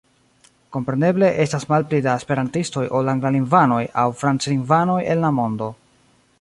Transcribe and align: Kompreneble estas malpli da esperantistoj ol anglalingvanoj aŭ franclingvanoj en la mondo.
Kompreneble 0.75 1.27
estas 1.43 1.67
malpli 1.73 1.99
da 2.07 2.15
esperantistoj 2.21 2.85
ol 3.01 3.13
anglalingvanoj 3.15 3.81
aŭ 4.05 4.09
franclingvanoj 4.23 5.01
en 5.15 5.25
la 5.27 5.35
mondo. 5.43 5.73